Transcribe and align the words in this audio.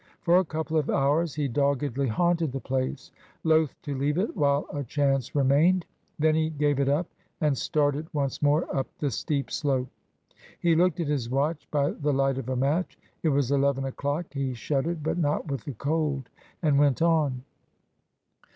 For 0.23 0.39
a 0.39 0.43
couple 0.43 0.77
of 0.77 0.89
hours 0.89 1.35
he 1.35 1.47
doggedly 1.47 2.07
haunted 2.07 2.51
the 2.51 2.59
place, 2.59 3.11
loth 3.43 3.79
to 3.83 3.93
leave 3.95 4.17
it 4.17 4.35
while 4.35 4.65
a 4.73 4.83
chance 4.83 5.35
remained. 5.35 5.85
Then 6.17 6.33
he 6.33 6.49
gave 6.49 6.79
it 6.79 6.89
up, 6.89 7.05
and 7.39 7.55
started 7.55 8.07
once 8.11 8.41
more 8.41 8.65
up 8.75 8.87
the 8.97 9.11
steep 9.11 9.51
slope. 9.51 9.89
He 10.59 10.73
looked 10.73 10.99
at 10.99 11.07
his 11.07 11.29
watch 11.29 11.67
by 11.69 11.91
the 11.91 12.13
light 12.13 12.39
of 12.39 12.49
a 12.49 12.55
match. 12.55 12.97
It 13.21 13.29
was 13.29 13.51
eleven 13.51 13.85
o'clock. 13.85 14.25
He 14.33 14.55
shuddered, 14.55 15.03
but 15.03 15.19
not 15.19 15.51
with 15.51 15.65
the 15.65 15.73
cold, 15.73 16.29
and 16.63 16.79
went 16.79 17.03
on. 17.03 17.43